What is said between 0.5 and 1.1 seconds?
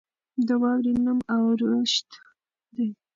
واورې